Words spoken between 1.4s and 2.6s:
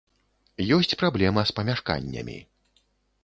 з памяшканнямі.